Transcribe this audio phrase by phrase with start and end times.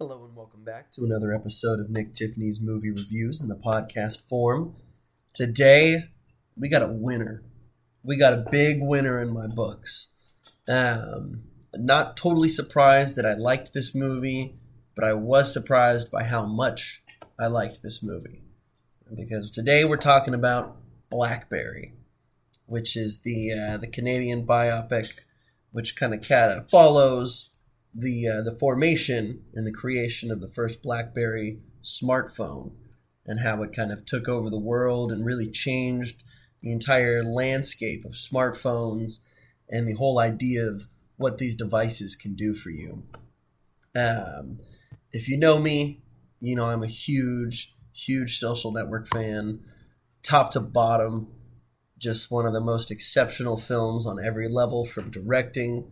[0.00, 4.22] Hello and welcome back to another episode of Nick Tiffany's movie reviews in the podcast
[4.22, 4.74] form.
[5.32, 6.06] Today
[6.56, 7.44] we got a winner.
[8.02, 10.08] We got a big winner in my books.
[10.66, 11.44] Um,
[11.74, 14.56] not totally surprised that I liked this movie,
[14.96, 17.04] but I was surprised by how much
[17.38, 18.42] I liked this movie.
[19.14, 20.76] Because today we're talking about
[21.08, 21.92] Blackberry,
[22.66, 25.20] which is the uh, the Canadian biopic,
[25.70, 27.53] which kind of kind of follows
[27.94, 32.72] the uh, the formation and the creation of the first BlackBerry smartphone
[33.26, 36.22] and how it kind of took over the world and really changed
[36.62, 39.20] the entire landscape of smartphones
[39.68, 40.86] and the whole idea of
[41.16, 43.04] what these devices can do for you.
[43.94, 44.58] Um,
[45.12, 46.02] if you know me,
[46.40, 49.60] you know I'm a huge, huge social network fan,
[50.22, 51.28] top to bottom.
[51.96, 55.90] Just one of the most exceptional films on every level, from directing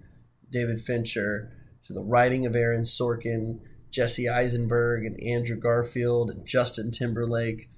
[0.50, 3.60] David Fincher to the writing of Aaron Sorkin,
[3.90, 7.70] Jesse Eisenberg, and Andrew Garfield, and Justin Timberlake,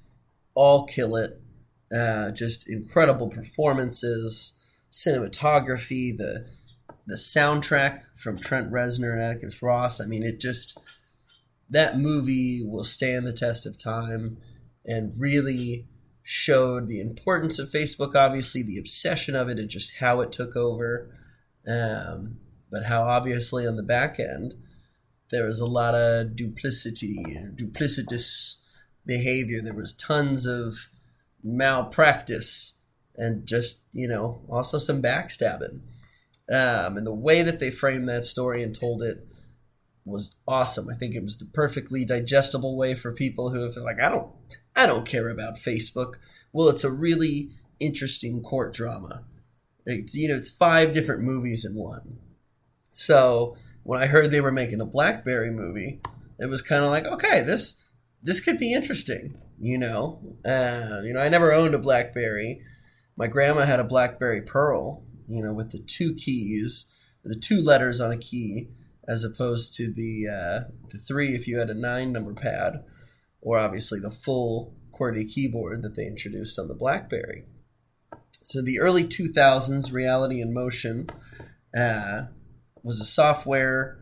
[0.55, 1.41] all kill it.
[1.95, 4.59] Uh, just incredible performances,
[4.91, 6.47] cinematography, the
[7.07, 10.01] the soundtrack from Trent Reznor and Atticus Ross.
[10.01, 10.79] I mean, it just
[11.69, 14.39] that movie will stand the test of time
[14.85, 15.87] and really
[16.23, 20.57] showed the importance of Facebook, obviously the obsession of it and just how it took
[20.57, 21.11] over.
[21.67, 22.39] Um,
[22.75, 24.53] but how obviously on the back end
[25.31, 27.17] there was a lot of duplicity,
[27.55, 28.61] duplicitous
[29.07, 29.63] behavior.
[29.63, 30.89] There was tons of
[31.43, 32.79] malpractice
[33.17, 35.81] and just you know also some backstabbing.
[36.51, 39.27] Um, and the way that they framed that story and told it
[40.05, 40.89] was awesome.
[40.91, 44.31] I think it was the perfectly digestible way for people who they're like, I don't,
[44.77, 46.15] I don't care about Facebook.
[46.53, 47.51] Well, it's a really
[47.81, 49.25] interesting court drama.
[49.87, 52.19] It's you know, it's five different movies in one.
[52.95, 56.01] So when I heard they were making a BlackBerry movie,
[56.39, 57.85] it was kind of like, okay, this
[58.23, 59.37] this could be interesting.
[59.59, 62.63] You know, uh, you know, I never owned a BlackBerry.
[63.17, 65.05] My grandma had a BlackBerry Pearl.
[65.29, 66.93] You know, with the two keys,
[67.25, 68.69] the two letters on a key,
[69.09, 72.85] as opposed to the uh, the three if you had a nine number pad,
[73.41, 77.45] or obviously the full QWERTY keyboard that they introduced on the BlackBerry.
[78.43, 81.09] So the early 2000s, Reality in Motion,
[81.77, 82.27] uh,
[82.85, 83.99] was a software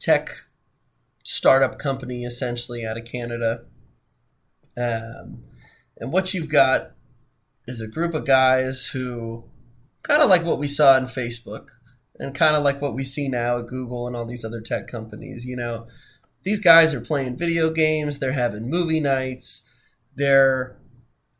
[0.00, 0.30] tech
[1.24, 3.64] startup company essentially out of Canada.
[4.76, 5.42] Um,
[5.98, 6.92] and what you've got
[7.66, 9.44] is a group of guys who
[10.02, 11.66] kind of like what we saw in Facebook
[12.18, 14.86] and kind of like what we see now at Google and all these other tech
[14.86, 15.44] companies.
[15.44, 15.88] You know,
[16.44, 19.70] these guys are playing video games, they're having movie nights,
[20.14, 20.78] they're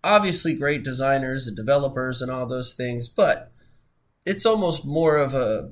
[0.05, 3.53] obviously great designers and developers and all those things, but
[4.27, 5.71] it's almost more of a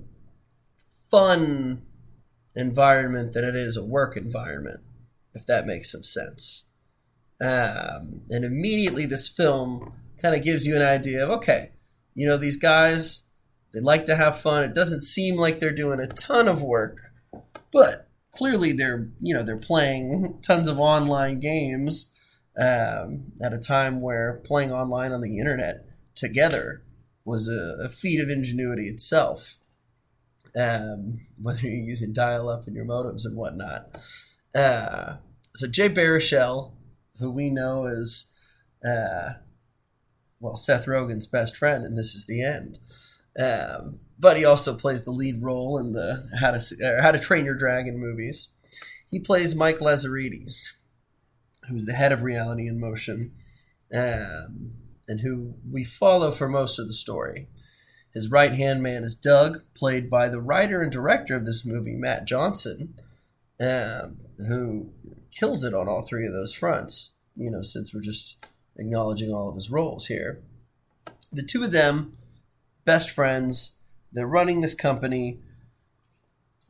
[1.10, 1.82] fun
[2.54, 4.80] environment than it is a work environment,
[5.34, 6.64] if that makes some sense.
[7.40, 11.72] Um, and immediately, this film kind of gives you an idea of okay,
[12.14, 13.24] you know, these guys,
[13.74, 14.64] they like to have fun.
[14.64, 16.98] It doesn't seem like they're doing a ton of work,
[17.70, 22.12] but clearly they're, you know, they're playing tons of online games
[22.58, 25.84] um, at a time where playing online on the internet
[26.14, 26.82] together
[27.24, 29.56] was a, a feat of ingenuity itself
[30.56, 33.90] um, whether you're using dial-up in your modems and whatnot.
[34.54, 35.16] Uh,
[35.54, 36.72] so Jay Baruchel,
[37.18, 38.34] who we know is,
[38.86, 39.34] uh,
[40.40, 42.78] well, Seth Rogen's best friend, and this is the end.
[43.38, 47.44] Um, but he also plays the lead role in the How to How to Train
[47.44, 48.54] Your Dragon movies.
[49.10, 50.72] He plays Mike Lazaridis,
[51.68, 53.32] who's the head of Reality in Motion,
[53.92, 54.72] um,
[55.06, 57.48] and who we follow for most of the story.
[58.16, 61.92] His right hand man is Doug, played by the writer and director of this movie,
[61.92, 62.94] Matt Johnson,
[63.60, 64.88] um, who
[65.30, 67.18] kills it on all three of those fronts.
[67.36, 70.40] You know, since we're just acknowledging all of his roles here.
[71.30, 72.16] The two of them,
[72.86, 73.76] best friends,
[74.10, 75.40] they're running this company.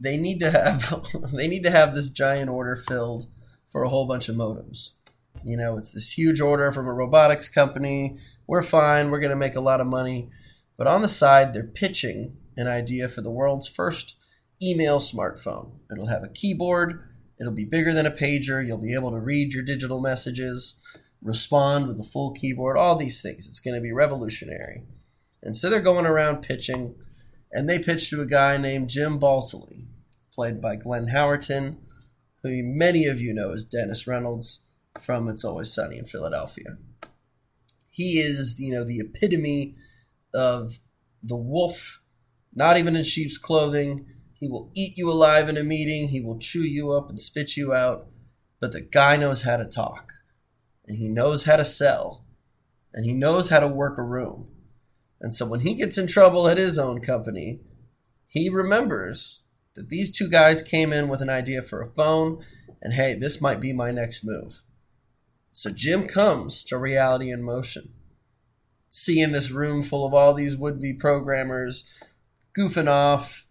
[0.01, 3.29] They need to have they need to have this giant order filled
[3.71, 4.95] for a whole bunch of modems.
[5.45, 8.19] You know, it's this huge order from a robotics company.
[8.49, 9.13] We're fine.
[9.13, 10.33] We're going to make a lot of money.
[10.77, 14.17] But on the side, they're pitching an idea for the world's first
[14.63, 15.73] email smartphone.
[15.91, 17.03] It'll have a keyboard,
[17.41, 20.81] it'll be bigger than a pager, you'll be able to read your digital messages,
[21.23, 23.47] respond with a full keyboard, all these things.
[23.47, 24.83] It's going to be revolutionary.
[25.43, 26.95] And so they're going around pitching,
[27.53, 29.87] and they pitch to a guy named Jim Balsillie,
[30.33, 31.77] played by Glenn Howerton,
[32.43, 34.67] who many of you know as Dennis Reynolds
[35.01, 36.79] from It's Always Sunny in Philadelphia.
[37.91, 39.75] He is, you know, the epitome
[40.37, 40.81] of
[41.23, 42.01] the wolf,
[42.55, 44.07] not even in sheep's clothing,
[44.39, 46.09] He will eat you alive in a meeting.
[46.09, 48.09] He will chew you up and spit you out.
[48.61, 50.13] But the guy knows how to talk,
[50.87, 52.25] and he knows how to sell,
[52.93, 54.49] and he knows how to work a room.
[55.21, 57.61] And so when he gets in trouble at his own company,
[58.27, 59.43] he remembers
[59.75, 62.45] that these two guys came in with an idea for a phone,
[62.81, 64.63] and hey, this might be my next move.
[65.53, 67.93] So Jim comes to Reality in Motion,
[68.89, 71.89] seeing this room full of all these would be programmers
[72.57, 73.47] goofing off,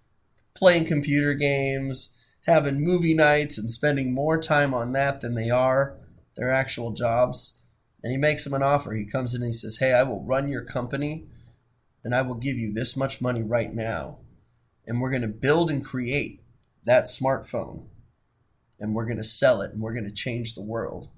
[0.56, 2.18] playing computer games,
[2.48, 5.98] having movie nights, and spending more time on that than they are
[6.36, 7.60] their actual jobs.
[8.04, 8.94] And he makes them an offer.
[8.94, 11.26] He comes in and he says, Hey, I will run your company
[12.04, 14.20] and I will give you this much money right now.
[14.86, 16.42] And we're going to build and create
[16.86, 17.88] that smartphone.
[18.80, 21.10] And we're going to sell it and we're going to change the world.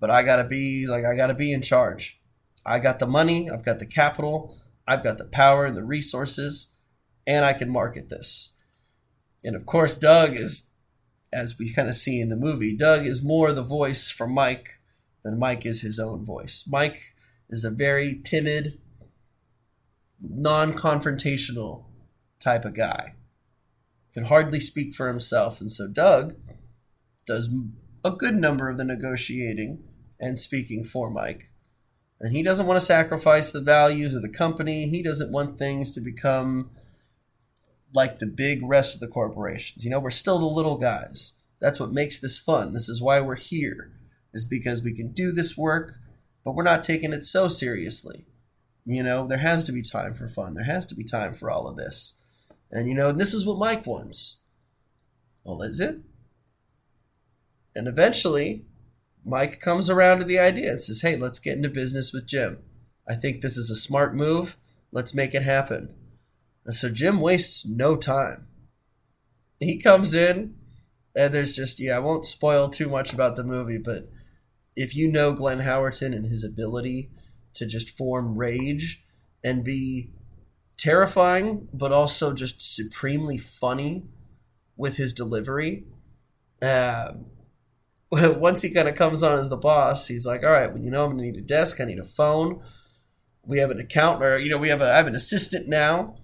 [0.00, 2.20] But I got to be like, I got to be in charge.
[2.64, 4.56] I got the money, I've got the capital,
[4.86, 6.68] I've got the power and the resources,
[7.26, 8.54] and I can market this.
[9.44, 10.74] And of course, Doug is,
[11.32, 14.68] as we kind of see in the movie, Doug is more the voice for Mike
[15.24, 16.64] than Mike is his own voice.
[16.70, 17.14] Mike
[17.48, 18.78] is a very timid,
[20.20, 21.84] non confrontational
[22.38, 23.14] type of guy.
[24.14, 25.60] Can hardly speak for himself.
[25.60, 26.34] And so Doug
[27.26, 27.50] does
[28.04, 29.84] a good number of the negotiating
[30.20, 31.51] and speaking for Mike.
[32.22, 34.86] And he doesn't want to sacrifice the values of the company.
[34.86, 36.70] He doesn't want things to become
[37.92, 39.84] like the big rest of the corporations.
[39.84, 41.32] You know, we're still the little guys.
[41.60, 42.74] That's what makes this fun.
[42.74, 43.90] This is why we're here,
[44.32, 45.96] is because we can do this work,
[46.44, 48.24] but we're not taking it so seriously.
[48.86, 50.54] You know, there has to be time for fun.
[50.54, 52.20] There has to be time for all of this.
[52.70, 54.44] And, you know, this is what Mike wants.
[55.44, 55.98] Well, is it?
[57.74, 58.64] And eventually,
[59.24, 62.58] Mike comes around to the idea and says, hey, let's get into business with Jim.
[63.08, 64.56] I think this is a smart move.
[64.90, 65.94] Let's make it happen.
[66.64, 68.46] And so Jim wastes no time.
[69.58, 70.54] He comes in,
[71.14, 74.08] and there's just, yeah, I won't spoil too much about the movie, but
[74.74, 77.10] if you know Glenn Howerton and his ability
[77.54, 79.04] to just form rage
[79.44, 80.10] and be
[80.78, 84.04] terrifying, but also just supremely funny
[84.76, 85.84] with his delivery.
[86.60, 87.12] Uh,
[88.38, 90.90] once he kind of comes on as the boss, he's like, "All right, well, you
[90.90, 91.80] know, I'm gonna need a desk.
[91.80, 92.62] I need a phone.
[93.42, 96.16] We have an account, or you know, we have a I have an assistant now,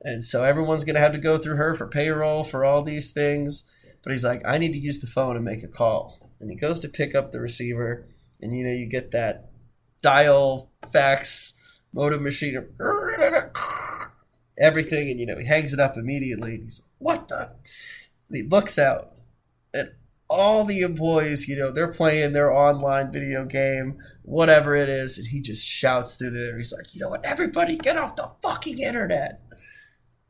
[0.00, 3.70] and so everyone's gonna have to go through her for payroll for all these things."
[4.02, 6.56] But he's like, "I need to use the phone and make a call." And he
[6.56, 8.06] goes to pick up the receiver,
[8.40, 9.50] and you know, you get that
[10.00, 11.60] dial fax
[11.92, 12.56] modem machine
[14.58, 17.50] everything and you know he hangs it up immediately he's like what the
[18.28, 19.12] and he looks out
[20.30, 25.26] all the employees you know they're playing their online video game whatever it is and
[25.26, 26.56] he just shouts through there.
[26.56, 27.24] He's like you know what?
[27.24, 29.42] Everybody get off the fucking internet.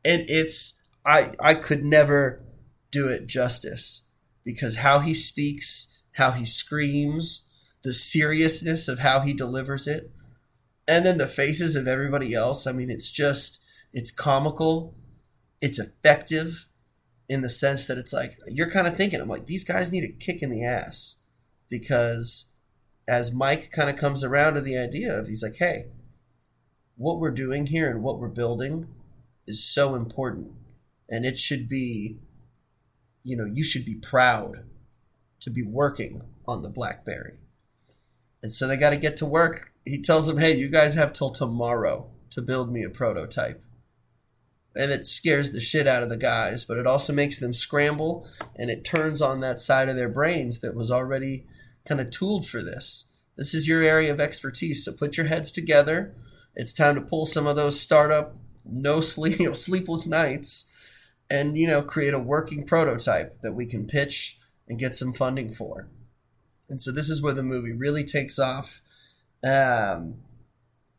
[0.03, 2.43] And it's i i could never
[2.91, 4.07] do it justice
[4.43, 7.45] because how he speaks how he screams
[7.83, 10.11] the seriousness of how he delivers it
[10.87, 12.65] and then the faces of everybody else.
[12.65, 13.61] I mean it's just
[13.93, 14.95] it's comical.
[15.61, 16.65] It's effective
[17.31, 20.03] in the sense that it's like you're kind of thinking i'm like these guys need
[20.03, 21.21] a kick in the ass
[21.69, 22.53] because
[23.07, 25.85] as mike kind of comes around to the idea of he's like hey
[26.97, 28.87] what we're doing here and what we're building
[29.47, 30.51] is so important
[31.09, 32.19] and it should be
[33.23, 34.65] you know you should be proud
[35.39, 37.37] to be working on the blackberry
[38.43, 39.71] and so they got to get to work.
[39.85, 43.63] He tells them, hey, you guys have till tomorrow to build me a prototype.
[44.75, 48.25] And it scares the shit out of the guys, but it also makes them scramble
[48.55, 51.45] and it turns on that side of their brains that was already
[51.85, 53.11] kind of tooled for this.
[53.35, 54.85] This is your area of expertise.
[54.85, 56.15] So put your heads together.
[56.55, 58.35] It's time to pull some of those startup,
[58.65, 60.71] no sleep, you know, sleepless nights
[61.29, 65.51] and, you know, create a working prototype that we can pitch and get some funding
[65.51, 65.89] for.
[66.69, 68.81] And so this is where the movie really takes off.
[69.43, 70.19] Um,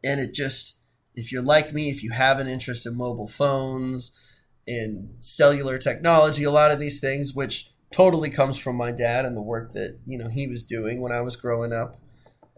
[0.04, 0.80] and it just,
[1.14, 4.18] if you're like me, if you have an interest in mobile phones,
[4.66, 9.36] in cellular technology, a lot of these things, which totally comes from my dad and
[9.36, 11.98] the work that you know he was doing when I was growing up.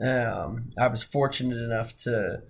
[0.03, 2.43] Um, I was fortunate enough to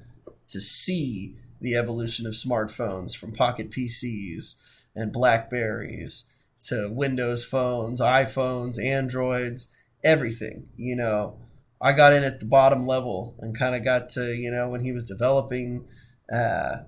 [0.49, 4.61] to see the evolution of smartphones from pocket PCs
[4.95, 6.31] and Blackberries
[6.67, 10.69] to Windows phones, iPhones, Androids, everything.
[10.77, 11.39] You know,
[11.85, 14.81] I got in at the bottom level and kind of got to, you know, when
[14.81, 15.85] he was developing
[16.33, 16.79] uh,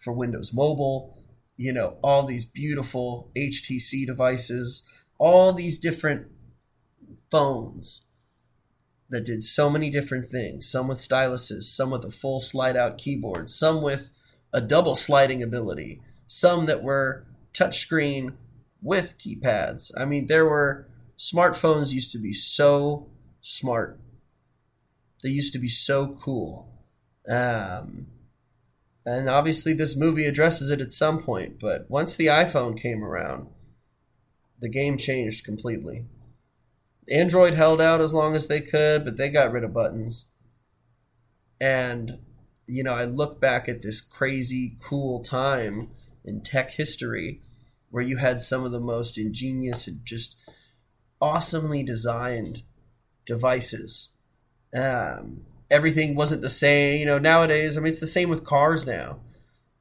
[0.00, 1.18] for Windows Mobile,
[1.56, 6.28] you know, all these beautiful HTC devices, all these different
[7.32, 8.10] phones
[9.10, 12.96] that did so many different things some with styluses, some with a full slide out
[12.96, 14.12] keyboard, some with
[14.52, 18.34] a double sliding ability, some that were touchscreen
[18.80, 19.90] with keypads.
[19.96, 23.10] I mean, there were smartphones used to be so
[23.42, 23.98] smart.
[25.24, 26.68] They used to be so cool.
[27.26, 28.08] Um,
[29.06, 33.48] and obviously, this movie addresses it at some point, but once the iPhone came around,
[34.58, 36.04] the game changed completely.
[37.10, 40.30] Android held out as long as they could, but they got rid of buttons.
[41.58, 42.18] And,
[42.66, 45.90] you know, I look back at this crazy, cool time
[46.22, 47.40] in tech history
[47.90, 50.36] where you had some of the most ingenious and just
[51.18, 52.62] awesomely designed
[53.24, 54.13] devices.
[54.74, 57.00] Um, everything wasn't the same.
[57.00, 59.20] You know, nowadays, I mean, it's the same with cars now.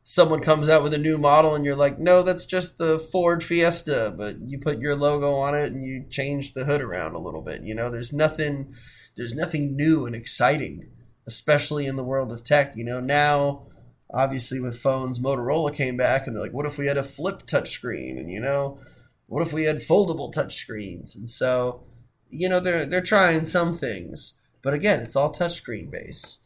[0.05, 3.41] Someone comes out with a new model, and you're like, no, that's just the Ford
[3.41, 7.19] Fiesta, but you put your logo on it and you change the hood around a
[7.19, 7.63] little bit.
[7.63, 8.75] You know, there's nothing,
[9.15, 10.89] there's nothing new and exciting,
[11.25, 12.75] especially in the world of tech.
[12.75, 13.67] You know, now
[14.13, 17.45] obviously with phones, Motorola came back and they're like, what if we had a flip
[17.45, 18.19] touchscreen?
[18.19, 18.79] And you know,
[19.27, 21.15] what if we had foldable touchscreens?
[21.15, 21.83] And so,
[22.29, 26.41] you know, they're they're trying some things, but again, it's all touchscreen based.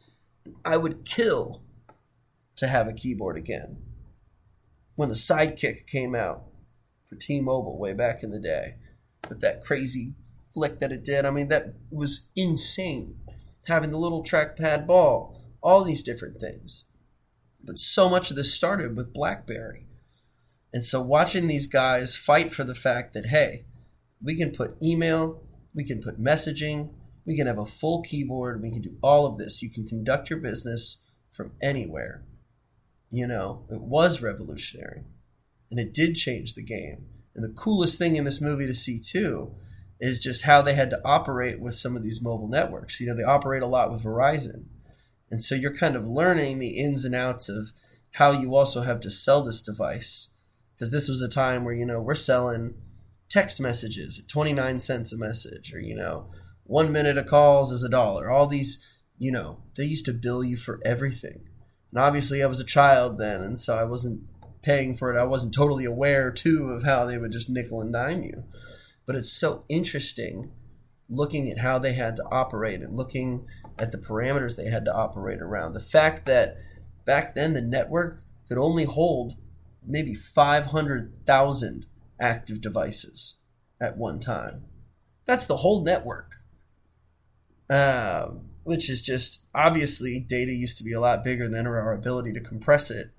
[0.66, 1.64] I would kill
[2.58, 3.78] to have a keyboard again.
[4.96, 6.44] When the Sidekick came out
[7.08, 8.76] for T-Mobile way back in the day,
[9.30, 10.16] with that crazy
[10.54, 13.20] flick that it did, I mean, that was insane.
[13.68, 16.86] Having the little trackpad ball, all these different things.
[17.64, 19.86] But so much of this started with BlackBerry.
[20.74, 23.66] And so watching these guys fight for the fact that, hey,
[24.24, 25.44] we can put email,
[25.76, 26.90] we can put messaging,
[27.28, 29.62] we can have a full keyboard, we can do all of this.
[29.62, 32.24] You can conduct your business from anywhere.
[33.12, 35.04] You know, it was revolutionary.
[35.70, 37.08] And it did change the game.
[37.36, 39.54] And the coolest thing in this movie to see too
[40.00, 43.02] is just how they had to operate with some of these mobile networks.
[43.02, 44.66] You know, they operate a lot with Verizon.
[45.30, 47.72] And so you're kind of learning the ins and outs of
[48.12, 50.34] how you also have to sell this device.
[50.74, 52.76] Because this was a time where, you know, we're selling
[53.28, 56.32] text messages at 29 cents a message, or, you know,
[56.68, 58.30] one minute of calls is a dollar.
[58.30, 58.86] All these,
[59.18, 61.48] you know, they used to bill you for everything.
[61.92, 64.22] And obviously, I was a child then, and so I wasn't
[64.62, 65.20] paying for it.
[65.20, 68.44] I wasn't totally aware, too, of how they would just nickel and dime you.
[69.06, 70.52] But it's so interesting
[71.10, 73.48] looking at how they had to operate and looking
[73.80, 75.74] at the parameters they had to operate around.
[75.74, 76.58] The fact that
[77.06, 79.36] back then the network could only hold
[79.86, 81.86] maybe 500,000
[82.20, 83.40] active devices
[83.80, 84.66] at one time.
[85.26, 86.36] That's the whole network.
[87.70, 92.34] Um, which is just obviously data used to be a lot bigger than our ability
[92.34, 93.12] to compress it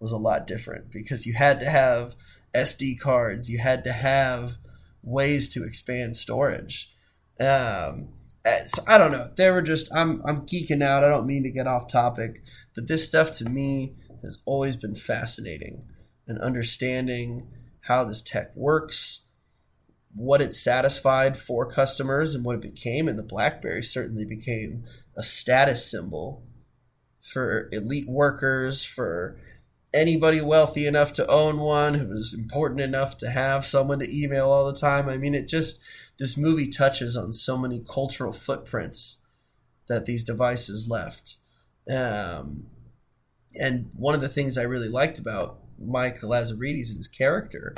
[0.00, 2.14] was a lot different because you had to have
[2.54, 4.56] SD cards, you had to have
[5.02, 6.94] ways to expand storage.
[7.38, 8.08] Um,
[8.44, 9.30] uh, so I don't know.
[9.36, 11.04] They were just I'm I'm geeking out.
[11.04, 12.42] I don't mean to get off topic,
[12.74, 15.84] but this stuff to me has always been fascinating
[16.26, 17.48] and understanding
[17.82, 19.25] how this tech works,
[20.16, 25.22] what it satisfied for customers and what it became and the BlackBerry certainly became a
[25.22, 26.42] status symbol
[27.22, 29.38] for elite workers, for
[29.92, 34.48] anybody wealthy enough to own one who was important enough to have someone to email
[34.48, 35.08] all the time.
[35.08, 35.80] I mean, it just
[36.18, 39.26] this movie touches on so many cultural footprints
[39.88, 41.36] that these devices left.
[41.90, 42.66] Um,
[43.54, 47.74] and one of the things I really liked about Mike Lazaridis and his character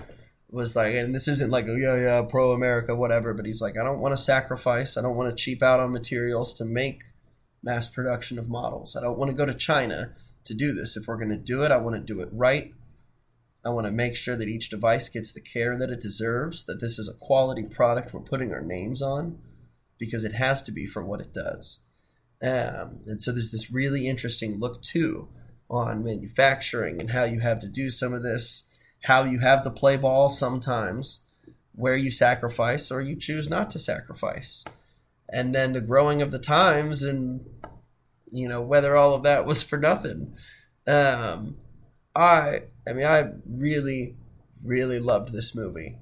[0.50, 3.76] was like, and this isn't like, oh yeah, yeah, pro America, whatever, but he's like,
[3.78, 7.02] I don't want to sacrifice, I don't want to cheap out on materials to make
[7.62, 8.96] mass production of models.
[8.96, 10.14] I don't want to go to China
[10.44, 10.96] to do this.
[10.96, 12.72] If we're going to do it, I want to do it right.
[13.64, 16.80] I want to make sure that each device gets the care that it deserves, that
[16.80, 19.38] this is a quality product we're putting our names on,
[19.98, 21.80] because it has to be for what it does.
[22.40, 25.28] Um, and so there's this really interesting look, too,
[25.68, 28.70] on manufacturing and how you have to do some of this,
[29.02, 31.26] how you have to play ball sometimes,
[31.72, 34.64] where you sacrifice or you choose not to sacrifice.
[35.30, 37.46] And then the growing of the times and,
[38.32, 40.34] you know, whether all of that was for nothing.
[40.86, 41.56] Um,
[42.18, 44.16] I I mean I really
[44.64, 45.98] really loved this movie.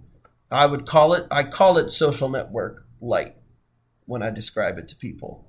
[0.50, 3.37] I would call it I call it social network light
[4.07, 5.45] when I describe it to people.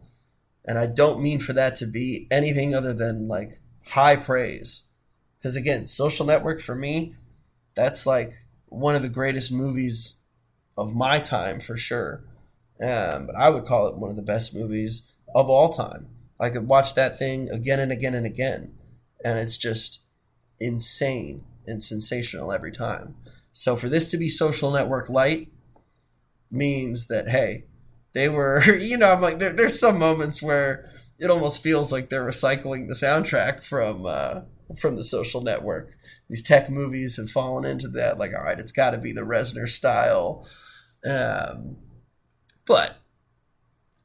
[0.65, 4.83] And I don't mean for that to be anything other than like high praise.
[5.41, 7.15] Cuz again, social network for me
[7.77, 8.33] that's like
[8.65, 10.21] one of the greatest movies
[10.75, 12.23] of my time for sure.
[12.81, 16.07] Um, but I would call it one of the best movies of all time.
[16.39, 18.73] I could watch that thing again and again and again,
[19.23, 20.01] and it's just
[20.59, 23.15] insane and sensational every time.
[23.51, 25.49] So for this to be social network light
[26.51, 27.65] means that hey,
[28.13, 32.09] they were you know I'm like there, there's some moments where it almost feels like
[32.09, 34.41] they're recycling the soundtrack from uh,
[34.79, 35.96] from the social network
[36.29, 38.17] these tech movies have fallen into that.
[38.17, 40.47] Like, all right, it's got to be the Reznor style.
[41.05, 41.77] Um,
[42.65, 42.97] but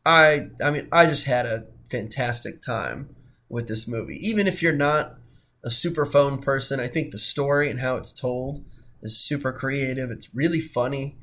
[0.06, 3.16] I, I mean, I just had a fantastic time
[3.48, 4.16] with this movie.
[4.26, 5.16] Even if you're not
[5.64, 8.64] a super phone person, I think the story and how it's told
[9.02, 10.10] is super creative.
[10.10, 11.18] It's really funny,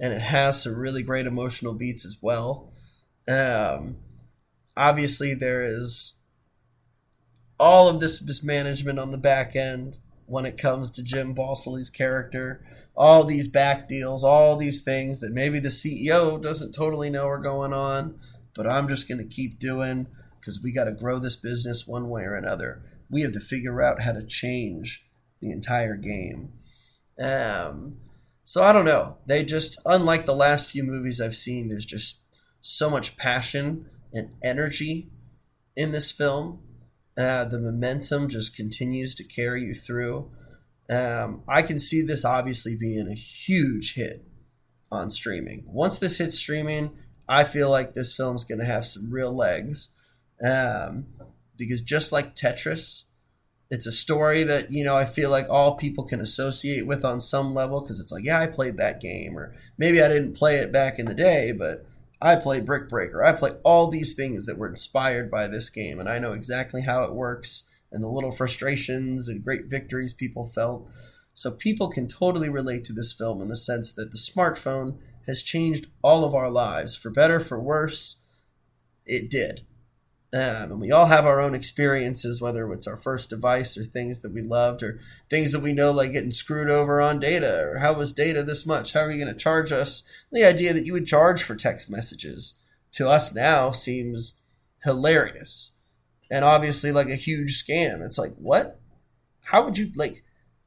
[0.00, 2.72] and it has some really great emotional beats as well.
[3.28, 3.96] Um,
[4.76, 6.22] obviously, there is
[7.58, 12.64] all of this mismanagement on the back end when it comes to Jim Balsillie's character.
[12.96, 17.38] All these back deals, all these things that maybe the CEO doesn't totally know are
[17.38, 18.18] going on,
[18.54, 20.06] but I'm just going to keep doing
[20.40, 22.82] because we got to grow this business one way or another.
[23.10, 25.04] We have to figure out how to change
[25.40, 26.52] the entire game.
[27.20, 27.98] Um,
[28.44, 29.18] so I don't know.
[29.26, 32.22] They just, unlike the last few movies I've seen, there's just
[32.60, 35.10] so much passion and energy
[35.74, 36.60] in this film.
[37.16, 40.30] Uh, the momentum just continues to carry you through.
[40.88, 44.24] Um, I can see this obviously being a huge hit
[44.92, 45.64] on streaming.
[45.66, 46.90] Once this hits streaming,
[47.28, 49.90] I feel like this film's going to have some real legs.
[50.42, 51.06] Um,
[51.56, 53.04] because just like Tetris,
[53.70, 57.20] it's a story that you know I feel like all people can associate with on
[57.20, 60.56] some level because it's like, yeah, I played that game, or maybe I didn't play
[60.56, 61.86] it back in the day, but
[62.20, 63.24] I play Brick Breaker.
[63.24, 66.82] I play all these things that were inspired by this game, and I know exactly
[66.82, 70.88] how it works and the little frustrations and great victories people felt.
[71.34, 75.42] So people can totally relate to this film in the sense that the smartphone has
[75.42, 78.22] changed all of our lives for better, for worse.
[79.04, 79.66] It did.
[80.32, 84.20] Um, and we all have our own experiences, whether it's our first device or things
[84.20, 87.78] that we loved or things that we know, like getting screwed over on data or
[87.78, 88.92] how was data this much?
[88.92, 90.02] How are you going to charge us?
[90.32, 92.60] The idea that you would charge for text messages
[92.92, 94.40] to us now seems
[94.82, 95.76] hilarious
[96.30, 98.04] and obviously like a huge scam.
[98.04, 98.80] It's like, what?
[99.44, 100.24] How would you like?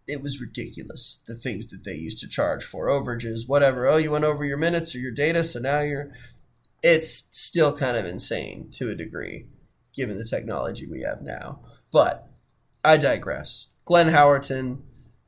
[0.07, 3.87] It was ridiculous the things that they used to charge for overages, whatever.
[3.87, 6.11] Oh, you went over your minutes or your data, so now you're
[6.81, 9.45] it's still kind of insane to a degree,
[9.93, 11.59] given the technology we have now.
[11.91, 12.27] But
[12.83, 13.69] I digress.
[13.85, 14.81] Glenn Howerton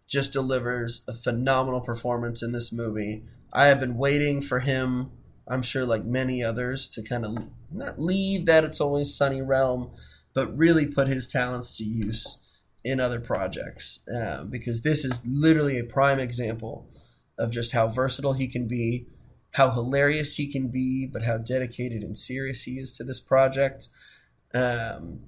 [0.08, 3.24] just delivers a phenomenal performance in this movie.
[3.54, 5.12] I have been waiting for him,
[5.48, 7.38] I'm sure, like many others, to kind of
[7.72, 9.92] not leave that It's Always Sunny realm,
[10.34, 12.46] but really put his talents to use
[12.84, 14.08] in other projects.
[14.08, 16.90] Uh, because this is literally a prime example
[17.38, 19.08] of just how versatile he can be
[19.52, 23.90] how hilarious he can be, but how dedicated and serious he is to this project.
[24.54, 25.22] Um,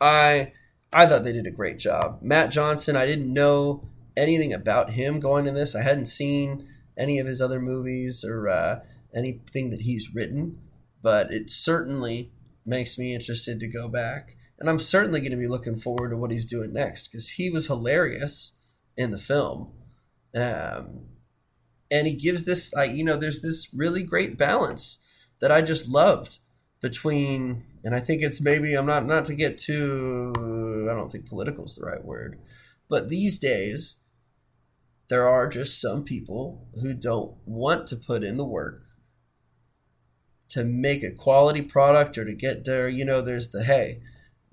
[0.00, 0.52] I
[0.92, 2.20] I thought they did a great job.
[2.22, 5.74] Matt Johnson, I didn't know anything about him going in this.
[5.74, 8.80] I hadn't seen any of his other movies or uh,
[9.14, 10.58] anything that he's written,
[11.02, 12.32] but it certainly
[12.66, 14.36] makes me interested to go back.
[14.58, 17.48] And I'm certainly going to be looking forward to what he's doing next because he
[17.48, 18.58] was hilarious
[18.96, 19.72] in the film.
[20.34, 21.06] Um,
[21.90, 25.04] and he gives this like you know there's this really great balance
[25.40, 26.38] that I just loved
[26.80, 30.32] between and I think it's maybe I'm not not to get too
[30.90, 32.38] I don't think political is the right word
[32.88, 34.02] but these days
[35.08, 38.82] there are just some people who don't want to put in the work
[40.50, 44.00] to make a quality product or to get there you know there's the hey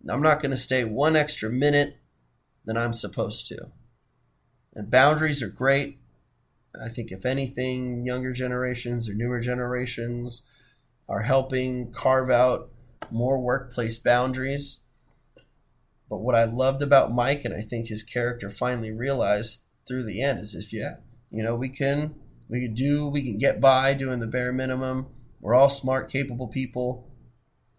[0.10, 1.98] I'm not going to stay one extra minute
[2.66, 3.72] than I'm supposed to.
[4.74, 6.00] And boundaries are great.
[6.80, 10.48] I think, if anything, younger generations or newer generations
[11.08, 12.70] are helping carve out
[13.12, 14.82] more workplace boundaries.
[16.10, 20.22] But what I loved about Mike, and I think his character finally realized through the
[20.22, 20.96] end, is if yeah,
[21.32, 22.16] you know, we can
[22.48, 25.08] we can do we can get by doing the bare minimum.
[25.42, 27.12] We're all smart, capable people.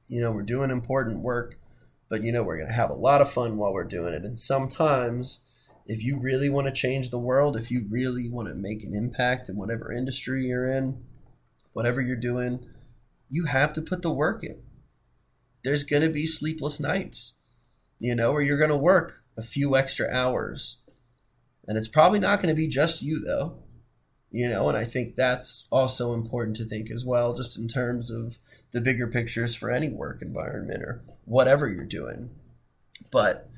[0.09, 1.57] You know, we're doing important work,
[2.09, 4.25] but you know, we're gonna have a lot of fun while we're doing it.
[4.25, 5.45] And sometimes
[5.87, 8.95] if you really want to change the world, if you really want to make an
[8.95, 11.05] impact in whatever industry you're in,
[11.73, 12.67] whatever you're doing,
[13.29, 14.63] you have to put the work in.
[15.65, 17.41] There's going to be sleepless nights,
[17.99, 20.83] you know, or you're going to work a few extra hours.
[21.67, 23.59] And it's probably not going to be just you, though,
[24.31, 28.11] you know, and I think that's also important to think as well, just in terms
[28.11, 28.39] of
[28.73, 32.31] the bigger pictures for any work environment or whatever you're doing.
[33.11, 33.51] But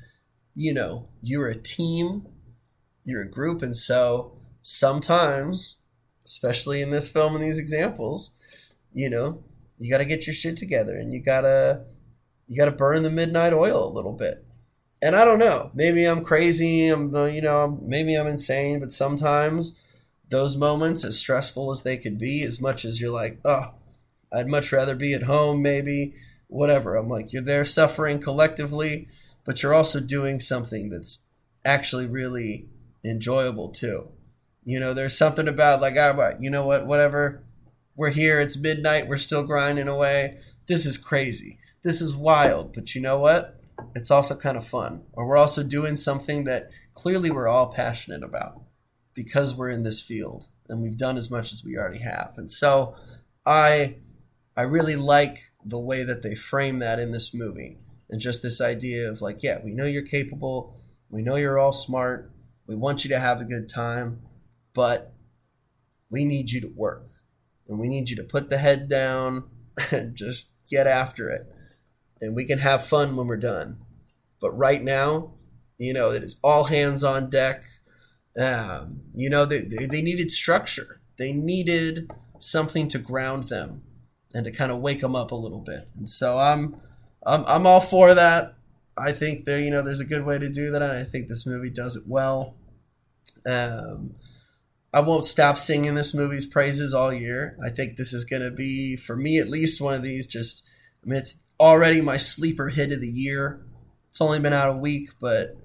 [0.55, 2.27] you know, you're a team,
[3.05, 5.83] you're a group, and so sometimes,
[6.25, 8.37] especially in this film and these examples,
[8.91, 9.43] you know,
[9.79, 11.81] you got to get your shit together and you got to
[12.47, 14.45] you got to burn the midnight oil a little bit.
[15.01, 18.91] And I don't know, maybe I'm crazy, I'm uh, you know, maybe I'm insane, but
[18.91, 19.79] sometimes
[20.29, 23.73] those moments as stressful as they could be as much as you're like, "Oh,
[24.31, 26.15] I'd much rather be at home maybe."
[26.51, 26.95] Whatever.
[26.95, 29.07] I'm like, you're there suffering collectively
[29.49, 31.27] but you're also doing something that's
[31.65, 32.67] actually really
[33.03, 34.07] enjoyable too.
[34.63, 37.43] You know, there's something about like, ah, I, you know what, whatever.
[37.99, 38.39] We're here.
[38.39, 39.09] It's midnight.
[39.09, 40.37] We're still grinding away.
[40.69, 41.59] This is crazy.
[41.83, 42.71] This is wild.
[42.73, 43.59] But you know what?
[43.93, 45.01] It's also kind of fun.
[45.11, 48.61] Or we're also doing something that clearly we're all passionate about
[49.13, 52.35] because we're in this field and we've done as much as we already have.
[52.37, 52.95] And so
[53.45, 53.97] I
[54.55, 58.61] I really like the way that they frame that in this movie and just this
[58.61, 62.31] idea of like, yeah, we know you're capable, we know you're all smart,
[62.65, 64.21] we want you to have a good time,
[64.73, 65.11] but
[66.09, 67.09] we need you to work.
[67.69, 69.45] And we need you to put the head down
[69.91, 71.47] and just get after it.
[72.19, 73.77] And we can have fun when we're done.
[74.41, 75.35] But right now,
[75.77, 77.63] you know, it is all hands on deck.
[78.37, 80.99] Um, you know, they, they needed structure.
[81.17, 83.83] They needed something to ground them
[84.33, 85.87] and to kind of wake them up a little bit.
[85.95, 86.81] And so I'm,
[87.25, 88.55] I'm, I'm all for that.
[88.97, 91.27] I think there, you know, there's a good way to do that, and I think
[91.27, 92.55] this movie does it well.
[93.45, 94.15] Um,
[94.93, 97.57] I won't stop singing this movie's praises all year.
[97.63, 100.25] I think this is going to be, for me at least, one of these.
[100.25, 100.63] Just,
[101.03, 103.65] I mean, it's already my sleeper hit of the year.
[104.09, 105.55] It's only been out a week, but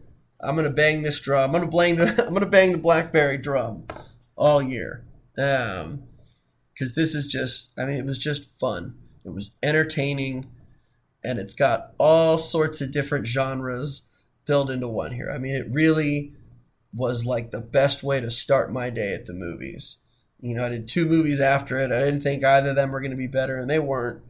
[0.44, 1.54] I'm gonna bang this drum.
[1.54, 3.86] I'm gonna bang the I'm gonna bang the blackberry drum
[4.36, 5.04] all year.
[5.38, 6.04] Um,
[6.72, 8.96] because this is just I mean it was just fun.
[9.24, 10.46] It was entertaining,
[11.24, 14.10] and it's got all sorts of different genres
[14.46, 15.30] filled into one here.
[15.30, 16.34] I mean it really
[16.94, 19.98] was like the best way to start my day at the movies.
[20.40, 21.90] You know, I did two movies after it.
[21.90, 24.22] I didn't think either of them were going to be better, and they weren't.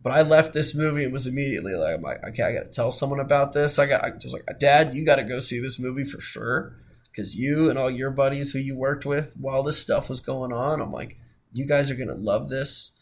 [0.00, 2.70] But I left this movie and was immediately like, I'm like, okay, I got to
[2.70, 3.78] tell someone about this.
[3.78, 6.76] I got, I was like, Dad, you got to go see this movie for sure,
[7.10, 10.52] because you and all your buddies who you worked with while this stuff was going
[10.52, 11.16] on, I'm like,
[11.52, 12.96] you guys are gonna love this.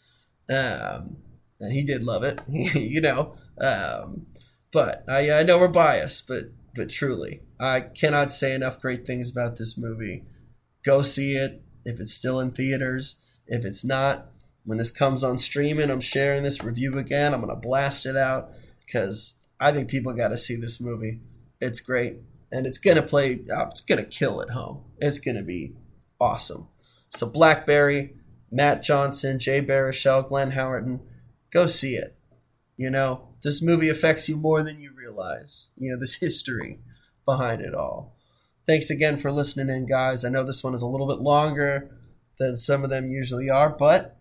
[0.49, 1.17] Um,
[1.59, 3.35] and he did love it, you know.
[3.59, 4.27] Um,
[4.71, 9.29] but I, I know we're biased, but but truly, I cannot say enough great things
[9.29, 10.23] about this movie.
[10.85, 13.21] Go see it if it's still in theaters.
[13.47, 14.27] If it's not,
[14.63, 17.33] when this comes on streaming, I'm sharing this review again.
[17.33, 18.51] I'm gonna blast it out
[18.85, 21.21] because I think people got to see this movie.
[21.59, 22.17] It's great,
[22.51, 23.39] and it's gonna play.
[23.53, 24.83] Uh, it's gonna kill at home.
[24.99, 25.75] It's gonna be
[26.19, 26.67] awesome.
[27.09, 28.15] So Blackberry,
[28.51, 30.99] Matt Johnson, Jay Baruchel, Glenn Howerton,
[31.51, 32.16] go see it.
[32.77, 35.71] You know, this movie affects you more than you realize.
[35.77, 36.79] You know, this history
[37.25, 38.15] behind it all.
[38.65, 40.23] Thanks again for listening in, guys.
[40.23, 41.89] I know this one is a little bit longer
[42.37, 44.17] than some of them usually are, but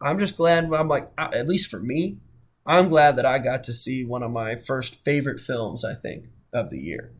[0.00, 0.72] I'm just glad.
[0.72, 2.18] I'm like, at least for me,
[2.66, 5.84] I'm glad that I got to see one of my first favorite films.
[5.84, 7.12] I think of the year.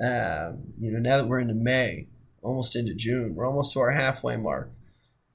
[0.00, 2.08] Um, you know, now that we're into May,
[2.42, 4.70] almost into June, we're almost to our halfway mark,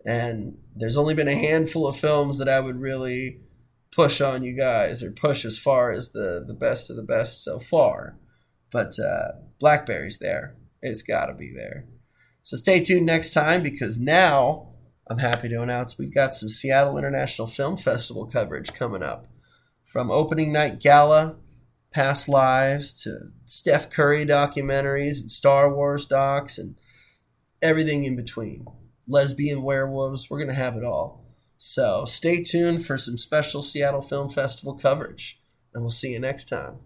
[0.05, 3.41] and there's only been a handful of films that I would really
[3.95, 7.43] push on you guys or push as far as the the best of the best
[7.43, 8.17] so far.
[8.71, 10.55] But uh, Blackberry's there.
[10.81, 11.85] It's got to be there.
[12.43, 14.73] So stay tuned next time because now
[15.07, 19.27] I'm happy to announce we've got some Seattle International Film Festival coverage coming up.
[19.85, 21.37] From opening night gala,
[21.91, 26.75] past lives, to Steph Curry documentaries and Star Wars docs and
[27.61, 28.65] everything in between.
[29.07, 31.24] Lesbian werewolves, we're going to have it all.
[31.57, 35.41] So stay tuned for some special Seattle Film Festival coverage,
[35.73, 36.79] and we'll see you next time.